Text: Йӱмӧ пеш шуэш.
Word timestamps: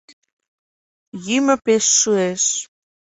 Йӱмӧ 1.25 1.55
пеш 1.65 1.85
шуэш. 1.99 2.43